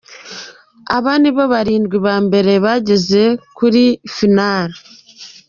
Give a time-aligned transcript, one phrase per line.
[0.95, 3.21] Aba nibo barindwi ba mbere bageze
[3.57, 3.83] kuri
[4.15, 4.69] final.